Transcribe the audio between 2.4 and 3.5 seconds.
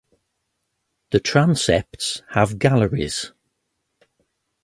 galleries.